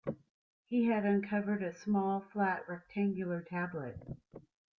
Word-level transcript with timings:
He 0.65 0.87
had 0.87 1.05
uncovered 1.05 1.61
a 1.61 1.75
small, 1.77 2.21
flat, 2.33 2.67
rectangular 2.67 3.43
tablet. 3.43 3.99